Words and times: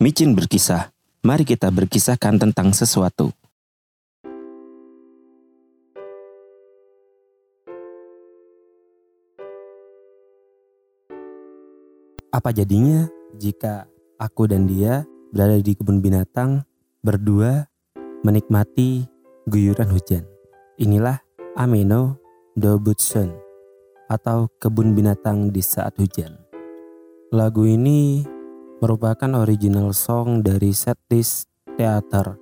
Micin 0.00 0.32
berkisah. 0.32 0.96
Mari 1.20 1.44
kita 1.44 1.68
berkisahkan 1.68 2.40
tentang 2.40 2.72
sesuatu. 2.72 3.36
Apa 12.32 12.48
jadinya 12.56 13.12
jika 13.36 13.84
aku 14.16 14.48
dan 14.48 14.64
dia 14.64 15.04
berada 15.36 15.60
di 15.60 15.76
kebun 15.76 16.00
binatang 16.00 16.64
berdua 17.04 17.68
menikmati 18.24 19.04
guyuran 19.52 19.92
hujan? 19.92 20.24
Inilah 20.80 21.20
Ameno 21.60 22.16
Dobutson 22.56 23.36
atau 24.08 24.48
kebun 24.64 24.96
binatang 24.96 25.52
di 25.52 25.60
saat 25.60 25.92
hujan. 26.00 26.40
Lagu 27.36 27.68
ini 27.68 28.24
merupakan 28.80 29.30
original 29.40 29.92
song 29.92 30.40
dari 30.40 30.72
setlist 30.72 31.48
teater 31.78 32.36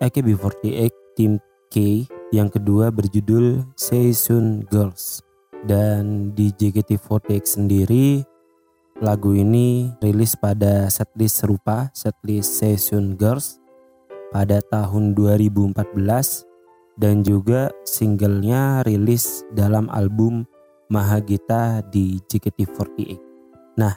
AKB48 0.00 0.92
Team 1.16 1.40
K 1.72 2.06
yang 2.30 2.52
kedua 2.52 2.92
berjudul 2.94 3.64
Season 3.74 4.64
Girls. 4.68 5.24
Dan 5.60 6.32
di 6.32 6.48
JKT48 6.56 7.44
sendiri 7.44 8.24
Lagu 9.00 9.32
ini 9.32 9.96
rilis 10.04 10.36
pada 10.36 10.84
setlist 10.92 11.40
serupa, 11.40 11.88
setlist 11.96 12.60
Session 12.60 13.16
Girls 13.16 13.56
pada 14.28 14.60
tahun 14.60 15.16
2014 15.16 15.96
dan 17.00 17.24
juga 17.24 17.72
singlenya 17.88 18.84
rilis 18.84 19.40
dalam 19.56 19.88
album 19.88 20.44
Mahagita 20.92 21.80
di 21.88 22.20
JKT48. 22.28 23.00
Nah, 23.80 23.96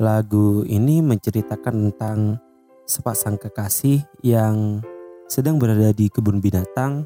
lagu 0.00 0.64
ini 0.64 1.04
menceritakan 1.04 1.92
tentang 1.92 2.40
sepasang 2.88 3.36
kekasih 3.36 4.00
yang 4.24 4.80
sedang 5.28 5.60
berada 5.60 5.92
di 5.92 6.08
kebun 6.08 6.40
binatang 6.40 7.04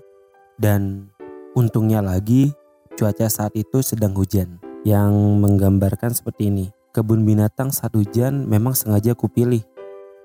dan 0.63 1.11
untungnya 1.59 1.99
lagi 1.99 2.55
cuaca 2.95 3.27
saat 3.27 3.51
itu 3.59 3.83
sedang 3.83 4.15
hujan 4.15 4.63
yang 4.87 5.11
menggambarkan 5.43 6.15
seperti 6.15 6.55
ini. 6.55 6.71
Kebun 6.95 7.27
binatang 7.27 7.75
saat 7.75 7.91
hujan 7.99 8.47
memang 8.47 8.79
sengaja 8.79 9.19
kupilih. 9.19 9.67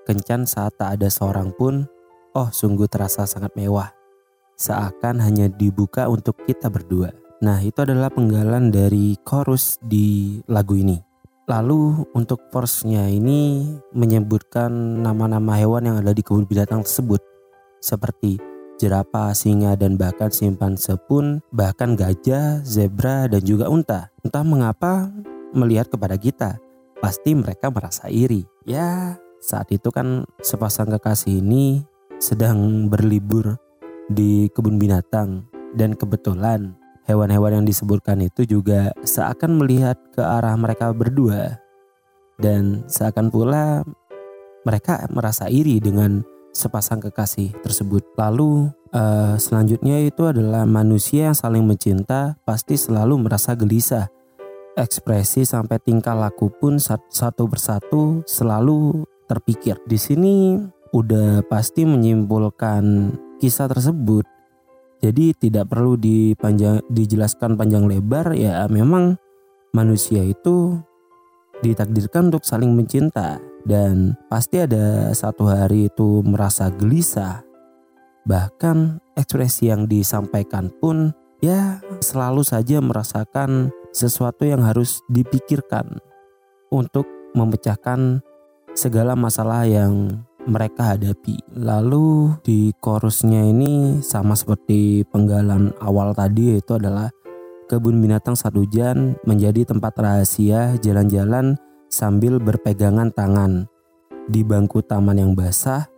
Kencan 0.06 0.46
saat 0.46 0.78
tak 0.78 0.94
ada 0.94 1.10
seorang 1.10 1.50
pun, 1.50 1.90
oh 2.38 2.48
sungguh 2.54 2.86
terasa 2.86 3.26
sangat 3.26 3.50
mewah. 3.58 3.90
Seakan 4.54 5.18
hanya 5.18 5.50
dibuka 5.50 6.06
untuk 6.06 6.38
kita 6.46 6.70
berdua. 6.70 7.10
Nah 7.42 7.58
itu 7.58 7.82
adalah 7.82 8.14
penggalan 8.14 8.70
dari 8.70 9.18
chorus 9.26 9.82
di 9.82 10.38
lagu 10.46 10.78
ini. 10.78 11.09
Lalu 11.50 12.06
untuk 12.14 12.46
verse-nya 12.54 13.10
ini 13.10 13.74
menyebutkan 13.90 14.70
nama-nama 15.02 15.58
hewan 15.58 15.82
yang 15.82 15.96
ada 15.98 16.14
di 16.14 16.22
kebun 16.22 16.46
binatang 16.46 16.86
tersebut. 16.86 17.18
Seperti 17.82 18.38
jerapah, 18.78 19.34
singa, 19.34 19.74
dan 19.74 19.98
bahkan 19.98 20.30
simpanse 20.30 20.94
pun, 21.10 21.42
bahkan 21.50 21.98
gajah, 21.98 22.62
zebra, 22.62 23.26
dan 23.26 23.42
juga 23.42 23.66
unta. 23.66 24.14
Entah 24.22 24.46
mengapa 24.46 25.10
melihat 25.50 25.90
kepada 25.90 26.14
kita. 26.14 26.62
Pasti 27.02 27.34
mereka 27.34 27.66
merasa 27.74 28.06
iri. 28.06 28.46
Ya, 28.62 29.18
saat 29.42 29.74
itu 29.74 29.90
kan 29.90 30.22
sepasang 30.38 30.86
kekasih 30.94 31.42
ini 31.42 31.82
sedang 32.22 32.86
berlibur 32.86 33.58
di 34.06 34.46
kebun 34.54 34.78
binatang 34.78 35.50
dan 35.74 35.98
kebetulan 35.98 36.78
hewan-hewan 37.10 37.60
yang 37.62 37.66
disebutkan 37.66 38.22
itu 38.22 38.46
juga 38.46 38.94
seakan 39.02 39.58
melihat 39.58 39.98
ke 40.14 40.22
arah 40.22 40.54
mereka 40.54 40.94
berdua 40.94 41.58
dan 42.38 42.86
seakan 42.86 43.28
pula 43.34 43.82
mereka 44.62 45.10
merasa 45.10 45.50
iri 45.50 45.82
dengan 45.82 46.22
sepasang 46.54 47.02
kekasih 47.02 47.54
tersebut. 47.62 48.02
Lalu 48.14 48.70
uh, 48.94 49.34
selanjutnya 49.38 50.02
itu 50.02 50.26
adalah 50.30 50.66
manusia 50.66 51.30
yang 51.30 51.36
saling 51.38 51.66
mencinta 51.66 52.38
pasti 52.46 52.78
selalu 52.78 53.26
merasa 53.26 53.54
gelisah 53.58 54.06
ekspresi 54.78 55.42
sampai 55.42 55.82
tingkah 55.82 56.14
laku 56.14 56.48
pun 56.48 56.78
satu 56.80 57.44
persatu 57.50 58.22
selalu 58.24 59.04
terpikir. 59.26 59.78
Di 59.86 59.98
sini 59.98 60.58
udah 60.94 61.46
pasti 61.46 61.86
menyimpulkan 61.86 63.14
kisah 63.38 63.70
tersebut. 63.70 64.39
Jadi 65.00 65.32
tidak 65.32 65.72
perlu 65.72 65.96
dipanjang, 65.96 66.84
dijelaskan 66.92 67.56
panjang 67.56 67.88
lebar 67.88 68.36
ya 68.36 68.68
memang 68.68 69.16
manusia 69.72 70.20
itu 70.20 70.76
ditakdirkan 71.64 72.28
untuk 72.28 72.44
saling 72.44 72.76
mencinta 72.76 73.40
dan 73.64 74.16
pasti 74.28 74.60
ada 74.60 75.12
satu 75.16 75.48
hari 75.48 75.88
itu 75.88 76.20
merasa 76.24 76.68
gelisah. 76.68 77.44
Bahkan 78.28 79.00
ekspresi 79.16 79.72
yang 79.72 79.88
disampaikan 79.88 80.68
pun 80.68 81.16
ya 81.40 81.80
selalu 82.04 82.44
saja 82.44 82.84
merasakan 82.84 83.72
sesuatu 83.96 84.44
yang 84.44 84.60
harus 84.60 85.00
dipikirkan 85.08 85.98
untuk 86.68 87.08
memecahkan 87.32 88.20
segala 88.76 89.16
masalah 89.18 89.66
yang 89.66 90.22
mereka 90.46 90.94
hadapi. 90.94 91.40
Lalu 91.56 92.36
di 92.44 92.72
chorusnya 92.80 93.44
ini 93.44 94.00
sama 94.00 94.32
seperti 94.32 95.04
penggalan 95.08 95.74
awal 95.82 96.16
tadi 96.16 96.56
yaitu 96.56 96.78
adalah 96.80 97.12
kebun 97.68 98.00
binatang 98.00 98.34
saat 98.34 98.56
hujan 98.56 99.18
menjadi 99.28 99.68
tempat 99.68 99.94
rahasia 99.98 100.78
jalan-jalan 100.80 101.58
sambil 101.90 102.40
berpegangan 102.40 103.12
tangan. 103.12 103.68
Di 104.30 104.46
bangku 104.46 104.80
taman 104.86 105.18
yang 105.18 105.32
basah, 105.34 105.90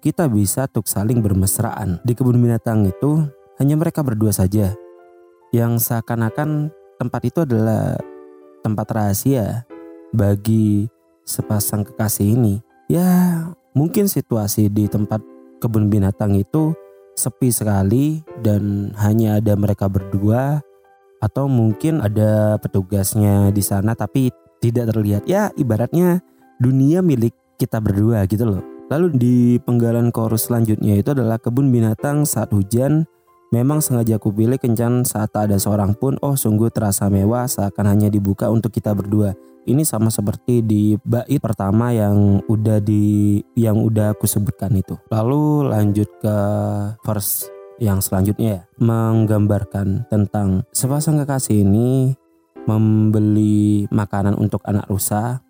kita 0.00 0.30
bisa 0.30 0.70
untuk 0.70 0.86
saling 0.86 1.20
bermesraan. 1.20 1.98
Di 2.06 2.14
kebun 2.14 2.38
binatang 2.38 2.86
itu 2.86 3.26
hanya 3.58 3.74
mereka 3.76 4.00
berdua 4.00 4.32
saja 4.32 4.72
yang 5.50 5.82
seakan-akan 5.82 6.70
tempat 6.96 7.22
itu 7.26 7.42
adalah 7.42 7.98
tempat 8.62 8.86
rahasia 8.94 9.66
bagi 10.14 10.86
sepasang 11.26 11.86
kekasih 11.86 12.38
ini. 12.38 12.54
Ya, 12.90 13.46
mungkin 13.74 14.10
situasi 14.10 14.70
di 14.70 14.90
tempat 14.90 15.22
kebun 15.60 15.92
binatang 15.92 16.34
itu 16.34 16.74
sepi 17.14 17.52
sekali 17.52 18.24
dan 18.40 18.94
hanya 18.96 19.38
ada 19.38 19.52
mereka 19.54 19.86
berdua 19.86 20.64
atau 21.20 21.44
mungkin 21.46 22.00
ada 22.00 22.56
petugasnya 22.56 23.52
di 23.52 23.60
sana 23.60 23.92
tapi 23.92 24.32
tidak 24.60 24.92
terlihat. 24.92 25.28
Ya, 25.28 25.52
ibaratnya 25.56 26.24
dunia 26.60 27.04
milik 27.04 27.36
kita 27.60 27.80
berdua 27.80 28.24
gitu 28.24 28.48
loh. 28.48 28.62
Lalu 28.90 29.06
di 29.14 29.36
penggalan 29.62 30.10
chorus 30.10 30.50
selanjutnya 30.50 30.98
itu 30.98 31.14
adalah 31.14 31.38
kebun 31.38 31.70
binatang 31.70 32.26
saat 32.26 32.50
hujan 32.50 33.06
Memang 33.50 33.82
sengaja 33.82 34.14
aku 34.14 34.30
pilih 34.30 34.62
kencan 34.62 35.02
saat 35.02 35.34
tak 35.34 35.50
ada 35.50 35.58
seorang 35.58 35.98
pun. 35.98 36.14
Oh 36.22 36.38
sungguh 36.38 36.70
terasa 36.70 37.10
mewah 37.10 37.50
seakan 37.50 37.90
hanya 37.90 38.06
dibuka 38.06 38.46
untuk 38.46 38.70
kita 38.70 38.94
berdua. 38.94 39.34
Ini 39.66 39.82
sama 39.82 40.06
seperti 40.06 40.62
di 40.62 40.94
bait 41.02 41.42
pertama 41.42 41.90
yang 41.90 42.38
udah 42.46 42.78
di 42.78 43.42
yang 43.58 43.82
udah 43.82 44.14
aku 44.14 44.30
sebutkan 44.30 44.70
itu. 44.78 44.94
Lalu 45.10 45.66
lanjut 45.66 46.06
ke 46.22 46.36
verse 47.02 47.50
yang 47.82 47.98
selanjutnya 47.98 48.48
ya, 48.54 48.62
menggambarkan 48.78 50.06
tentang 50.06 50.62
sepasang 50.70 51.18
kekasih 51.18 51.66
ini 51.66 52.14
membeli 52.70 53.90
makanan 53.90 54.38
untuk 54.38 54.62
anak 54.62 54.86
rusa 54.86 55.42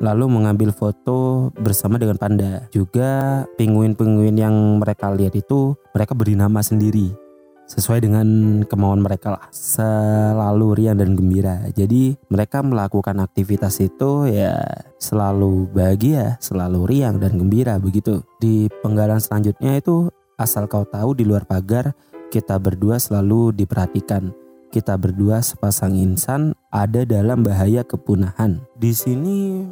lalu 0.00 0.24
mengambil 0.28 0.72
foto 0.72 1.52
bersama 1.52 2.00
dengan 2.00 2.16
panda. 2.16 2.64
Juga 2.72 3.44
penguin-penguin 3.60 4.40
yang 4.40 4.80
mereka 4.80 5.12
lihat 5.12 5.36
itu 5.36 5.76
mereka 5.92 6.16
beri 6.16 6.32
nama 6.32 6.64
sendiri 6.64 7.25
sesuai 7.66 8.06
dengan 8.06 8.26
kemauan 8.64 9.02
mereka 9.02 9.34
lah. 9.36 9.46
Selalu 9.50 10.78
riang 10.78 10.98
dan 10.98 11.18
gembira. 11.18 11.66
Jadi 11.74 12.14
mereka 12.30 12.62
melakukan 12.62 13.18
aktivitas 13.18 13.82
itu 13.82 14.30
ya 14.30 14.62
selalu 14.96 15.68
bahagia 15.74 16.40
selalu 16.40 16.86
riang 16.88 17.18
dan 17.18 17.36
gembira 17.36 17.76
begitu. 17.82 18.22
Di 18.38 18.70
penggalan 18.80 19.18
selanjutnya 19.18 19.76
itu 19.76 20.08
asal 20.38 20.70
kau 20.70 20.86
tahu 20.86 21.18
di 21.18 21.26
luar 21.26 21.44
pagar 21.44 21.92
kita 22.30 22.58
berdua 22.58 23.02
selalu 23.02 23.54
diperhatikan. 23.54 24.30
Kita 24.70 24.98
berdua 24.98 25.40
sepasang 25.40 25.94
insan 25.94 26.52
ada 26.74 27.06
dalam 27.06 27.46
bahaya 27.46 27.86
kepunahan. 27.86 28.60
Di 28.74 28.92
sini 28.92 29.62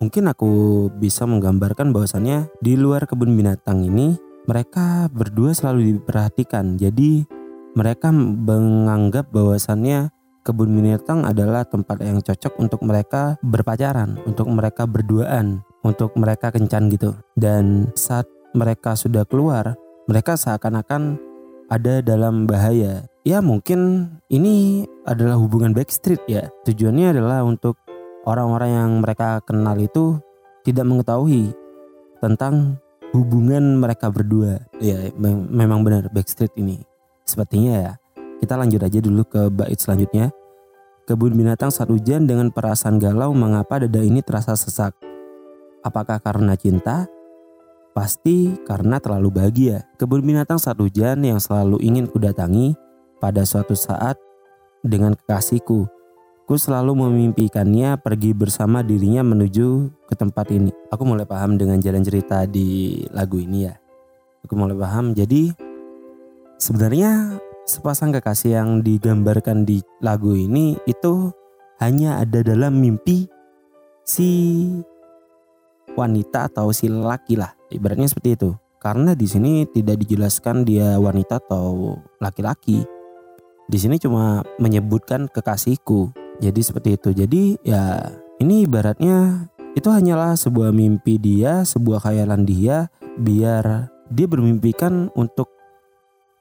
mungkin 0.00 0.32
aku 0.32 0.88
bisa 0.96 1.28
menggambarkan 1.28 1.92
bahwasannya 1.92 2.48
di 2.64 2.74
luar 2.74 3.04
kebun 3.04 3.36
binatang 3.36 3.84
ini 3.84 4.16
mereka 4.50 5.06
berdua 5.14 5.54
selalu 5.54 5.94
diperhatikan. 5.94 6.74
Jadi 6.74 7.22
mereka 7.78 8.10
menganggap 8.10 9.30
bahwasannya 9.30 10.10
kebun 10.42 10.74
binatang 10.74 11.22
adalah 11.22 11.62
tempat 11.62 12.02
yang 12.02 12.18
cocok 12.18 12.58
untuk 12.58 12.82
mereka 12.82 13.38
berpacaran, 13.46 14.18
untuk 14.26 14.50
mereka 14.50 14.90
berduaan, 14.90 15.62
untuk 15.86 16.10
mereka 16.18 16.50
kencan 16.50 16.90
gitu. 16.90 17.14
Dan 17.38 17.94
saat 17.94 18.26
mereka 18.50 18.98
sudah 18.98 19.22
keluar, 19.22 19.78
mereka 20.10 20.34
seakan-akan 20.34 21.22
ada 21.70 22.02
dalam 22.02 22.50
bahaya. 22.50 23.06
Ya 23.22 23.38
mungkin 23.38 24.10
ini 24.26 24.82
adalah 25.06 25.38
hubungan 25.38 25.70
backstreet 25.70 26.26
ya. 26.26 26.50
Tujuannya 26.66 27.14
adalah 27.14 27.46
untuk 27.46 27.78
orang-orang 28.26 28.70
yang 28.74 28.90
mereka 28.98 29.38
kenal 29.46 29.78
itu 29.78 30.18
tidak 30.66 30.90
mengetahui 30.90 31.54
tentang 32.18 32.82
hubungan 33.14 33.78
mereka 33.78 34.10
berdua. 34.10 34.62
Ya, 34.78 35.10
me 35.18 35.34
memang 35.34 35.82
benar 35.82 36.10
Backstreet 36.10 36.54
ini. 36.58 36.82
Sepertinya 37.26 37.74
ya. 37.76 37.92
Kita 38.40 38.56
lanjut 38.56 38.80
aja 38.80 38.98
dulu 39.04 39.22
ke 39.28 39.52
bait 39.52 39.76
selanjutnya. 39.76 40.32
Kebun 41.04 41.34
binatang 41.34 41.74
saat 41.74 41.90
hujan 41.90 42.24
dengan 42.24 42.54
perasaan 42.54 42.96
galau 42.96 43.34
mengapa 43.34 43.82
dada 43.82 44.00
ini 44.00 44.22
terasa 44.22 44.54
sesak. 44.54 44.94
Apakah 45.82 46.22
karena 46.22 46.54
cinta? 46.54 47.10
Pasti 47.90 48.54
karena 48.62 49.02
terlalu 49.02 49.42
bahagia. 49.42 49.84
Kebun 49.98 50.22
binatang 50.22 50.62
saat 50.62 50.78
hujan 50.78 51.20
yang 51.26 51.42
selalu 51.42 51.82
ingin 51.82 52.06
kudatangi 52.06 52.78
pada 53.18 53.42
suatu 53.42 53.74
saat 53.74 54.16
dengan 54.80 55.18
kekasihku. 55.18 55.99
Ku 56.50 56.58
selalu 56.58 57.06
memimpikannya 57.06 57.94
pergi 58.02 58.34
bersama 58.34 58.82
dirinya 58.82 59.22
menuju 59.22 59.86
ke 60.10 60.18
tempat 60.18 60.50
ini. 60.50 60.74
Aku 60.90 61.06
mulai 61.06 61.22
paham 61.22 61.54
dengan 61.54 61.78
jalan 61.78 62.02
cerita 62.02 62.42
di 62.42 62.98
lagu 63.14 63.38
ini 63.38 63.70
ya. 63.70 63.78
Aku 64.42 64.58
mulai 64.58 64.74
paham. 64.74 65.14
Jadi 65.14 65.54
sebenarnya 66.58 67.38
sepasang 67.70 68.10
kekasih 68.10 68.58
yang 68.58 68.82
digambarkan 68.82 69.62
di 69.62 69.78
lagu 70.02 70.34
ini 70.34 70.74
itu 70.90 71.30
hanya 71.78 72.18
ada 72.18 72.42
dalam 72.42 72.82
mimpi 72.82 73.30
si 74.02 74.66
wanita 75.94 76.50
atau 76.50 76.74
si 76.74 76.90
laki 76.90 77.38
lah. 77.38 77.54
Ibaratnya 77.70 78.10
seperti 78.10 78.34
itu. 78.34 78.50
Karena 78.82 79.14
di 79.14 79.30
sini 79.30 79.70
tidak 79.70 80.02
dijelaskan 80.02 80.66
dia 80.66 80.98
wanita 80.98 81.38
atau 81.46 81.94
laki-laki. 82.18 82.82
Di 83.70 83.78
sini 83.78 84.02
cuma 84.02 84.42
menyebutkan 84.58 85.30
kekasihku. 85.30 86.10
Jadi 86.40 86.60
seperti 86.64 86.96
itu. 86.96 87.12
Jadi 87.12 87.42
ya 87.62 88.10
ini 88.40 88.64
ibaratnya 88.64 89.48
itu 89.76 89.86
hanyalah 89.86 90.34
sebuah 90.34 90.72
mimpi 90.74 91.20
dia, 91.20 91.62
sebuah 91.62 92.02
khayalan 92.02 92.42
dia 92.48 92.88
biar 93.20 93.92
dia 94.10 94.26
bermimpikan 94.26 95.12
untuk 95.14 95.52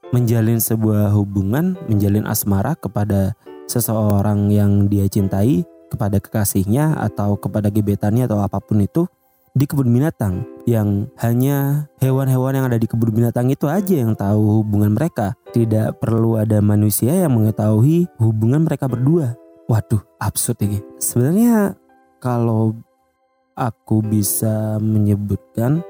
menjalin 0.10 0.58
sebuah 0.58 1.14
hubungan, 1.14 1.78
menjalin 1.86 2.26
asmara 2.26 2.74
kepada 2.74 3.38
seseorang 3.70 4.50
yang 4.50 4.90
dia 4.90 5.06
cintai, 5.06 5.62
kepada 5.94 6.18
kekasihnya 6.18 6.98
atau 6.98 7.38
kepada 7.38 7.70
gebetannya 7.70 8.26
atau 8.26 8.42
apa 8.42 8.58
pun 8.58 8.82
itu 8.82 9.06
di 9.54 9.66
kebun 9.66 9.90
binatang 9.90 10.46
yang 10.70 11.10
hanya 11.18 11.90
hewan-hewan 11.98 12.54
yang 12.54 12.66
ada 12.70 12.78
di 12.78 12.86
kebun 12.86 13.10
binatang 13.10 13.50
itu 13.50 13.66
aja 13.66 14.06
yang 14.06 14.14
tahu 14.14 14.62
hubungan 14.62 14.94
mereka. 14.94 15.34
Tidak 15.50 15.98
perlu 15.98 16.38
ada 16.38 16.62
manusia 16.62 17.14
yang 17.14 17.34
mengetahui 17.34 18.06
hubungan 18.22 18.66
mereka 18.66 18.86
berdua. 18.86 19.34
Waduh, 19.70 20.02
absurd 20.18 20.66
ini. 20.66 20.82
Sebenarnya 20.98 21.78
kalau 22.18 22.74
aku 23.54 24.02
bisa 24.02 24.82
menyebutkan 24.82 25.86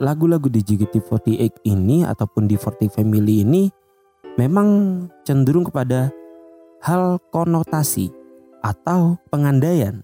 lagu-lagu 0.00 0.48
di 0.48 0.64
JKT48 0.64 1.68
ini 1.68 2.00
ataupun 2.08 2.48
di 2.48 2.56
40 2.56 2.88
Family 2.88 3.44
ini 3.44 3.68
memang 4.40 4.68
cenderung 5.20 5.68
kepada 5.68 6.08
hal 6.80 7.20
konotasi 7.28 8.08
atau 8.64 9.20
pengandaian. 9.28 10.00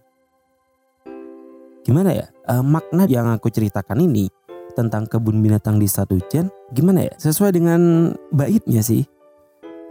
Gimana 1.81 2.13
ya? 2.13 2.29
Uh, 2.45 2.61
makna 2.61 3.09
yang 3.09 3.33
aku 3.33 3.49
ceritakan 3.49 3.97
ini 4.05 4.29
tentang 4.77 5.09
kebun 5.09 5.41
binatang 5.41 5.81
di 5.81 5.89
satu 5.89 6.21
Jen 6.29 6.53
gimana 6.77 7.09
ya? 7.09 7.17
Sesuai 7.17 7.57
dengan 7.57 8.13
baitnya 8.29 8.85
sih. 8.85 9.09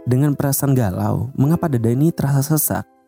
Dengan 0.06 0.38
perasaan 0.38 0.78
galau 0.78 1.34
mengapa 1.34 1.66
dada 1.66 1.90
ini 1.90 2.14
terasa 2.14 2.54
sesak 2.54 2.99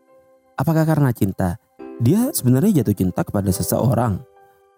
apakah 0.56 0.84
karena 0.84 1.10
cinta? 1.14 1.56
Dia 2.02 2.32
sebenarnya 2.34 2.82
jatuh 2.82 2.96
cinta 2.96 3.22
kepada 3.22 3.52
seseorang. 3.52 4.22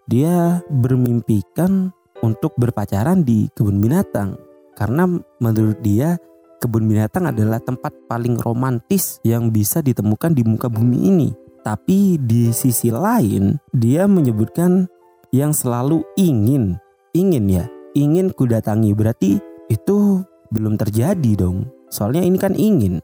Dia 0.04 0.60
bermimpikan 0.68 1.94
untuk 2.20 2.52
berpacaran 2.60 3.24
di 3.24 3.48
kebun 3.56 3.80
binatang. 3.80 4.36
Karena 4.74 5.08
menurut 5.40 5.78
dia 5.80 6.20
kebun 6.60 6.88
binatang 6.88 7.28
adalah 7.28 7.60
tempat 7.60 7.94
paling 8.08 8.40
romantis 8.40 9.20
yang 9.24 9.48
bisa 9.48 9.80
ditemukan 9.80 10.36
di 10.36 10.42
muka 10.44 10.68
bumi 10.68 10.98
ini. 11.08 11.28
Tapi 11.64 12.20
di 12.20 12.52
sisi 12.52 12.92
lain 12.92 13.56
dia 13.72 14.04
menyebutkan 14.04 14.84
yang 15.32 15.56
selalu 15.56 16.04
ingin, 16.20 16.76
ingin 17.16 17.44
ya, 17.48 17.64
ingin 17.96 18.28
kudatangi. 18.32 18.92
Berarti 18.92 19.40
itu 19.72 20.20
belum 20.52 20.76
terjadi 20.76 21.32
dong. 21.40 21.72
Soalnya 21.88 22.20
ini 22.26 22.36
kan 22.36 22.52
ingin. 22.52 23.00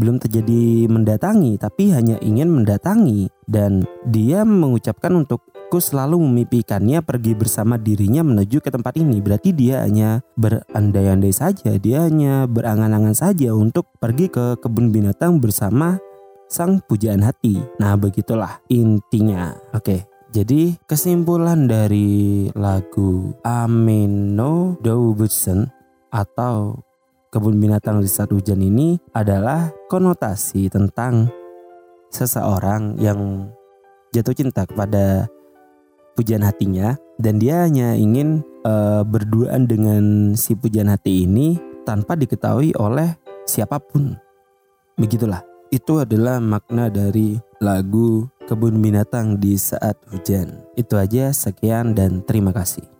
Belum 0.00 0.16
terjadi 0.16 0.88
mendatangi 0.88 1.60
tapi 1.60 1.92
hanya 1.92 2.16
ingin 2.24 2.48
mendatangi 2.48 3.28
dan 3.44 3.84
dia 4.08 4.48
mengucapkan 4.48 5.12
untukku 5.12 5.76
selalu 5.76 6.24
memimpikannya 6.24 7.04
pergi 7.04 7.36
bersama 7.36 7.76
dirinya 7.76 8.24
menuju 8.24 8.64
ke 8.64 8.72
tempat 8.72 8.96
ini. 8.96 9.20
Berarti 9.20 9.52
dia 9.52 9.84
hanya 9.84 10.24
berandai-andai 10.40 11.36
saja, 11.36 11.76
dia 11.76 12.08
hanya 12.08 12.48
berangan-angan 12.48 13.12
saja 13.12 13.52
untuk 13.52 13.92
pergi 14.00 14.32
ke 14.32 14.56
kebun 14.56 14.88
binatang 14.88 15.36
bersama 15.36 16.00
sang 16.48 16.80
pujaan 16.80 17.20
hati. 17.20 17.60
Nah, 17.76 18.00
begitulah 18.00 18.64
intinya. 18.72 19.52
Oke. 19.76 20.08
Jadi 20.30 20.78
kesimpulan 20.86 21.66
dari 21.66 22.46
lagu 22.54 23.34
Ameno 23.42 24.78
Daubutsen 24.78 25.66
atau 26.14 26.78
kebun 27.30 27.62
binatang 27.62 28.02
di 28.02 28.10
saat 28.10 28.34
hujan 28.34 28.58
ini 28.58 28.98
adalah 29.14 29.70
konotasi 29.86 30.66
tentang 30.66 31.30
seseorang 32.10 32.98
yang 32.98 33.46
jatuh 34.10 34.34
cinta 34.34 34.66
kepada 34.66 35.30
pujian 36.18 36.42
hatinya 36.42 36.98
dan 37.22 37.38
dia 37.38 37.62
hanya 37.62 37.94
ingin 37.94 38.42
uh, 38.66 39.06
berduaan 39.06 39.70
dengan 39.70 40.34
si 40.34 40.58
pujian 40.58 40.90
hati 40.90 41.22
ini 41.22 41.54
tanpa 41.86 42.18
diketahui 42.18 42.74
oleh 42.74 43.14
siapa 43.46 43.78
pun. 43.78 44.18
Begitulah. 44.98 45.46
Itu 45.70 46.02
adalah 46.02 46.42
makna 46.42 46.90
dari 46.90 47.38
lagu 47.62 48.26
Kebun 48.50 48.82
Binatang 48.82 49.38
di 49.38 49.54
Saat 49.54 50.02
Hujan. 50.10 50.66
Itu 50.74 50.98
aja, 50.98 51.30
sekian 51.30 51.94
dan 51.94 52.26
terima 52.26 52.50
kasih. 52.50 52.99